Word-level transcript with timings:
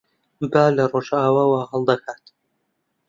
با 0.51 0.63
لە 0.75 0.85
ڕۆژاواوە 0.91 1.61
هەڵدەکات. 1.71 2.23